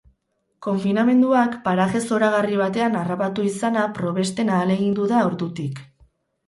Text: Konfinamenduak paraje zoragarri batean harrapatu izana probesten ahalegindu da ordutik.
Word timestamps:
Konfinamenduak 0.67 1.57
paraje 1.67 2.01
zoragarri 2.07 2.57
batean 2.63 2.99
harrapatu 3.03 3.47
izana 3.53 3.85
probesten 4.01 4.53
ahalegindu 4.57 5.11
da 5.15 5.27
ordutik. 5.31 5.89